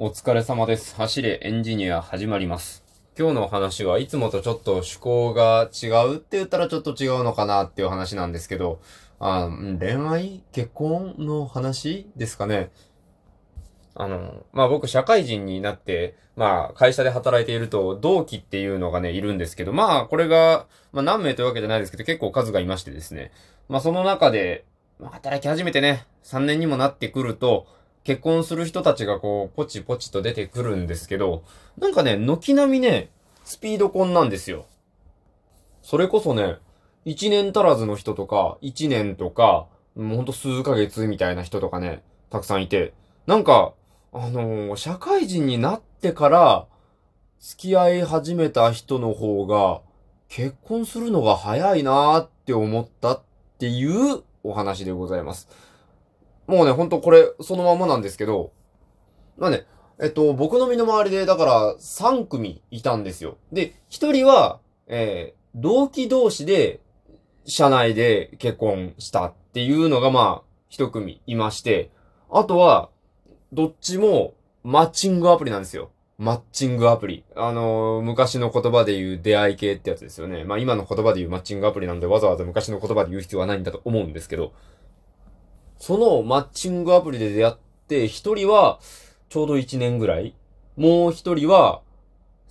[0.00, 0.94] お疲れ様です。
[0.94, 2.84] 走れエンジニア始まります。
[3.18, 8.80] 今日のお話はいつもとちょっと趣向が違うって言ったらちょっと違うのかなっていう話なんですけど、
[9.18, 10.44] あ恋愛？
[10.52, 12.70] 結婚の話ですかね？
[13.96, 23.32] あの、まあ僕社会人になって、まあ会社で働いていると同期っていうのがね、いるんですけど、まあこれが、まあ何名というわけじゃないですけど結構数がいましてですね。
[23.68, 24.64] まあその中で、
[25.00, 27.66] ま働き始めてね、3年にもなってくると、
[28.04, 31.42] 結婚する人たちがこう、ポチポチと出てくるんですけど、
[31.78, 33.10] なんかね、軒並みね、
[33.44, 34.66] スピード婚なんですよ。
[35.82, 36.58] それこそね、
[37.06, 39.66] 1年足らずの人とか、1年とか、
[39.96, 42.92] もうほんと数ヶ月みたいな人とかね、たくさんいて、
[43.26, 43.72] なんか、
[44.12, 46.66] あのー社会人になってから、
[47.40, 49.80] 付き合い始めた人の方が、
[50.28, 53.22] 結婚するのが早いなーって思ったっ
[53.58, 55.48] ていうお話でございます。
[56.48, 58.52] もうね、ほんとこれ、そのままなんですけど、
[59.36, 59.66] まあね、
[60.00, 63.36] えっと、僕の身の回りで、だから、3組いたんですよ。
[63.52, 66.80] で、1人は、えー、同期同士で、
[67.44, 71.90] 社内で結婚したっていうのが、まあ、1組いまして、
[72.30, 72.88] あとは、
[73.52, 74.34] どっちも、
[74.64, 75.90] マッチングアプリなんですよ。
[76.18, 77.24] マッチングアプリ。
[77.36, 80.44] あのー昔の言葉で言う出会い系ってやつですよね。
[80.44, 84.52] まあ今の言葉で言うマッチングアプリなんでわざわざ昔の言葉で言う必要はないんだと思うんですけど、
[85.78, 87.54] そのマッチングアプリで出会っ
[87.88, 88.80] て、一人は
[89.28, 90.34] ちょうど1年ぐらい、
[90.76, 91.80] もう一人は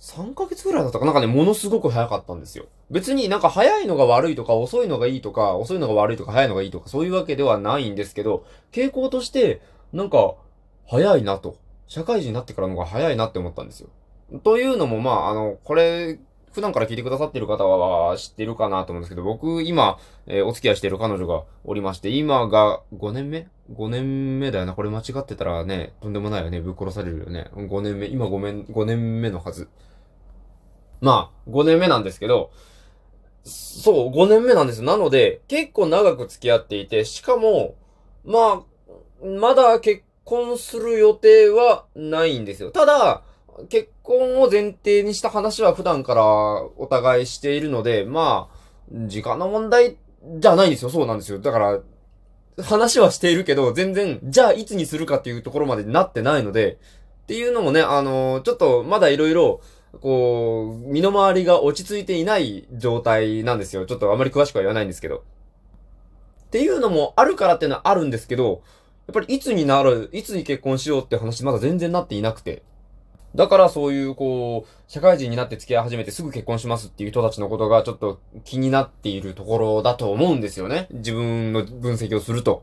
[0.00, 2.66] 3ヶ月ぐらいだったかななんかね、ものすごく早かったんですよ。
[2.90, 9.60] 別になんか早いのが悪いとか遅いのがいいとか、遅いのが悪いとか早いのがいいとかそういうわけではないんですけど、傾向として、
[9.92, 10.34] なんか
[10.86, 11.56] 早いなと。
[11.86, 13.88] 社会人になってからの方が早いなって思ったんですよ。
[14.44, 16.18] というのも、まあ、あの、これ、
[16.52, 24.74] 普段から聞いてくださってる方は知ってるかなと思うんですけど、僕、今、えーお付き合いしてる彼女がおりまして、今が5年目 ?5 年目だよな。
[24.74, 26.60] これ間違ってたらね、とんでもないよね。
[26.60, 27.50] ぶっ殺されるよね。
[27.54, 29.68] 5年目、今5年、5年目のはず。
[31.00, 32.50] まあ、5年目なんですけど、
[33.44, 34.82] そう、5年目なんです。
[34.82, 37.76] なので、結構長く付き合っていて、しかも、
[38.24, 38.64] ま
[39.22, 42.70] あ、まだ結婚する予定はないんですよ。
[42.70, 43.22] ただ、
[43.68, 48.58] 結婚を前提にした話は普段からお互いしているので、まあ、
[49.06, 49.96] 時間の問題
[50.38, 50.90] じゃないんですよ。
[50.90, 51.38] そうなんですよ。
[51.38, 51.80] だから、
[52.62, 56.78] 話はしているけど、全然、じゃあいつにするかっていうところまでなってないので、
[57.22, 59.60] っていうのもね、あのちょっとまだいろいろ、
[60.00, 63.86] こう、身の回りが落ち着いていない状態なんですよ。
[63.86, 65.24] ちょっとあまり詳しくは言わないんですけど。
[66.46, 68.62] っていうのもあるからっていうのはあるんですけど、
[69.06, 72.62] やっぱりいつになる、いつに結婚しようって話まだ全然なっていなくて。
[73.34, 80.88] だからそういうこう、社会人になって付き合い始めてすぐ結婚しますっていう人たちのことがちょっと気になっているところだと思うんですよね。
[80.90, 82.62] 自分の分析をすると。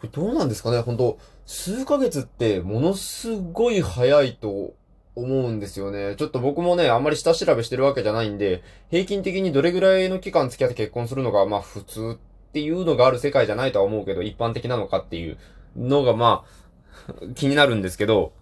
[0.00, 0.80] これどうなんですかね？
[0.80, 4.74] 本当数ヶ月ってものすごい早いと
[5.16, 6.14] 思うんですよね。
[6.16, 15.38] ちょっと僕もね、あんまり下調べしてるわけじゃないんで、平均的にどれぐらいの期間付き合って結婚するのがまあ普通っていうのがある世界じゃないとは思うけど、一般的なのかっていう
[15.76, 18.32] のがまあ、 気になるんですけど、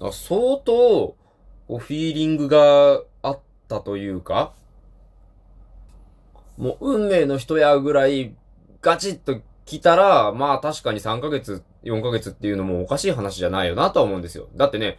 [0.00, 1.16] 相当、
[1.68, 4.52] フィーリングがあったというか、
[6.56, 8.34] もう運命の人やぐらい
[8.80, 14.48] ガチッと来たら、まあ確かに3ヶ月、4ヶ月っていうのもおかしい話じゃないよなとは思うんですよ。
[14.54, 14.98] だってね、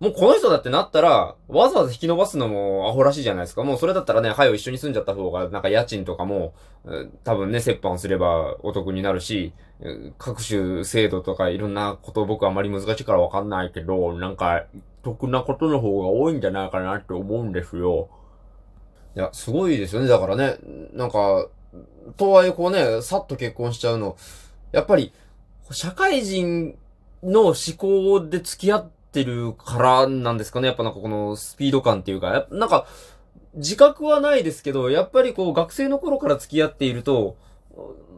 [0.00, 3.64] もうこの人だってなったら、わざわざ引き伸ばすのもアホらしいじゃないですか。
[3.64, 6.54] もうそれだったらね、はよ一緒に住んじゃった方が、なんか家賃とかも、
[7.22, 9.52] 多分ね、折半すればお得になるし、
[10.16, 14.64] 各種制度とかいろんなこと僕あまり難しいからわかんないけど、なんか、
[15.02, 18.08] 得なことの方が多いんじゃないかなって思うんですよ。
[19.14, 20.08] いや、すごいですよね。
[20.08, 20.56] だからね、
[20.94, 21.46] なんか、
[22.16, 24.16] とはいえこうね、さっと結婚しちゃうの、
[24.72, 25.12] やっぱり、
[25.70, 26.78] 社会人
[27.22, 30.68] の思考で付き合っててるからなんですかね。
[30.68, 32.86] やっぱなんかこのスピード感っていうか、なんか、
[33.54, 37.36] 自覚はないですけど、やっぱりこう学生の頃から付き合っていると、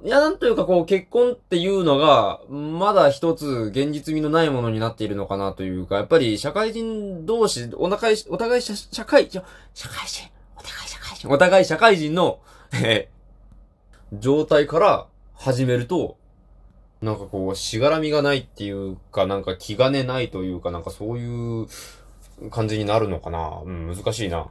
[0.04, 12.41] いや、なんというかこう結婚っていうのが、まだ一つ現実味のないものになっているのかなというか、やっぱり社会人同士、お互い、お互い社社会、社会人、お互い社会人、お互い社会人の、
[12.74, 13.09] え
[14.12, 16.16] 状態から始めると、
[17.03, 21.66] なんかこう、しがらみがないっていうか、なんか気兼ねないというか、なんかそういう
[22.51, 23.60] 感じになるのかな。
[23.65, 24.47] うん、難しいな。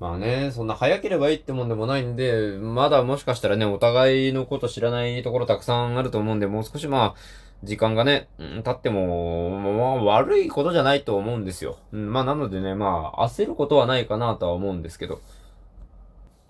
[0.00, 11.78] まあね、そんな早ければいいってもんでもないんで、まだもしかしたらね、お互いのこと知らないところたくさんあると思うんで、もう少しまあ、時間がね、うん経っても、まあ悪いことじゃないと思うんですよ。
[11.92, 15.20] うん、まあなのでね、まあ焦ることはないかなとは思うんですけど。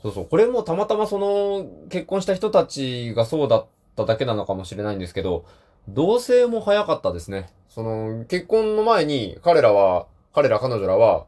[0.03, 5.45] そうそう、これもたまたまその、結婚した人たちがそうだっただけなのかもしれないんですけど、
[5.89, 7.51] 同棲も早かったですね。
[7.69, 11.27] その、結婚の前に彼らは、彼ら彼女らは、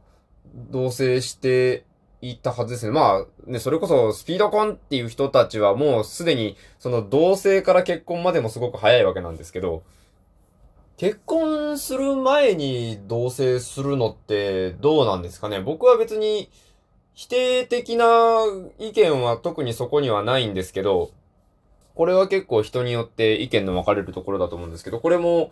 [0.71, 1.85] 同棲して
[2.23, 2.93] いたはずですね。
[2.93, 9.83] まあ、ね、それこそスピード婚っていう人たちはもうすでに、その同棲から結婚までもすごく早いわけなんですけど、
[10.97, 15.61] 結婚する前に同棲するのってどうなんですかね？
[15.61, 16.49] 僕は別に
[17.13, 18.07] 否定的な
[18.79, 21.11] 意見は特にそこにはないんですけど、
[21.97, 25.51] これは結構人によって意見の分かれるところだと思うんですけど、これも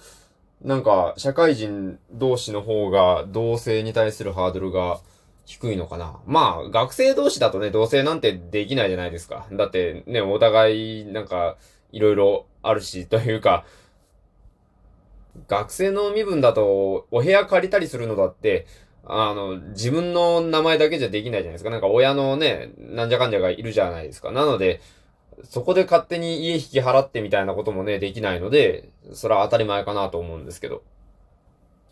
[0.63, 5.01] なんか社会人同士の方が同性に対するハードルが
[5.47, 6.21] 低いのかな。
[6.27, 9.47] まあ、学生同士だとね、同性なんてできないじゃないですか。
[9.53, 11.57] だってね、お互いなんか
[11.93, 13.65] いろいろあるし、というか、
[15.49, 18.67] 学生の身分だと、お部屋借りたりするのだって、
[19.07, 21.71] あの、自分の名前だけじゃできないじゃないですか。
[21.71, 24.33] なんか親のね、なんじゃかんじゃがいるじゃないですか。
[24.33, 24.81] なので、
[25.43, 30.83] そこで勝手に家引き払ってみたいなこともね、できないので、それは当たり前かなと思うんですけど。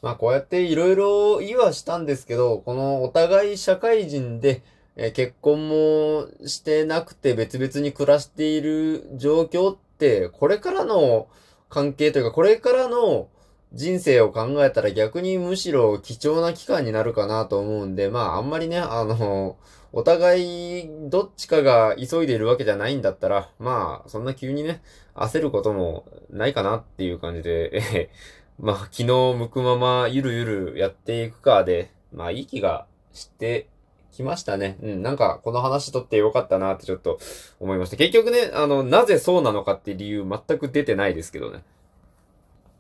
[0.03, 4.63] まあこうやっていろいろ言いはしたんですけど、このお互い社会人で、
[4.97, 11.29] え結婚もしてなくて別々に暮らしている状況って、これからの
[11.71, 13.29] 関係というか、これからの
[13.75, 19.57] 人生を考えたら逆にむしろ貴重な期間になるかなと思うんで、まああんまりね、あの、
[19.93, 24.83] お互いどっちかが急いでいるわけじゃないんだったら、まあそんな急にね、
[25.15, 28.11] 焦ることもないかなっていう感じで、え
[28.61, 33.69] まあ昨日向くままゆるゆるやっていくかで、まあいい気がして
[34.13, 34.77] きましたね。
[34.83, 37.19] うん、なんかこの話とってよかったなってちょっと
[37.59, 37.97] 思いました。
[37.97, 41.63] 結局ね、あの、なぜそうなのかって理由全く出てないですけどね。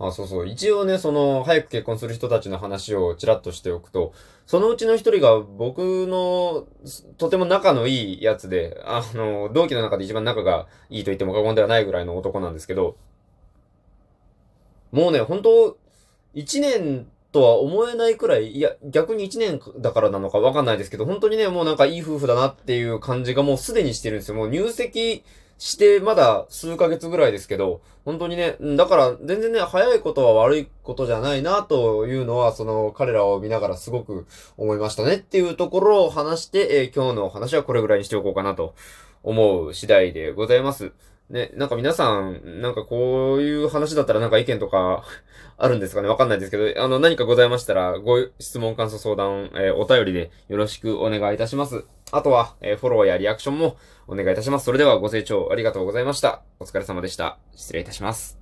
[0.08, 0.48] あ、そうそう。
[0.48, 4.12] 一応ね、その、早く結婚する人たちの話をちらっとしておくと、
[4.46, 6.66] そのうちの一人が僕の、
[7.18, 12.96] とても仲のいいやつで、あの、同期の中で一番仲がいいと言っても過言ではないぐらいの男なんですけど、
[14.90, 15.78] もうね、本当
[16.34, 24.34] 一年とは思えないくらい、いや、逆に一年だからなのかわかんないですけど、本当にね、もうなんかいい夫婦だなっていう感じがもうすでにしてるんですよ。
[24.34, 25.22] もう入籍
[25.62, 34.26] してまだ数ヶ月ぐらいですけど、本当にね、だから全然ね、早いことは悪いことじゃないなというのは、その彼らを見ながらすごく
[34.56, 38.74] 思いましたねっていうところを話して、えー、今日の話はこれぐらいにしておこうかなと
[39.22, 40.90] 思う次第でございます。
[41.30, 45.04] ね、なんか皆さん、なんかこういう話だったらなんか意見とか
[45.56, 46.08] あるんですかね？
[46.08, 51.84] わかんないですけど、あの、何かございましたら、ご質問、感想、相談、えー、お便りでよろしくお願いいたします。
[52.12, 53.76] あとは、え、フォローやリアクションも
[54.06, 54.66] お願いいたします。
[54.66, 56.42] それではご清聴ありがとうございました。
[56.60, 57.38] お疲れ様でした。
[57.56, 58.41] 失礼いたします。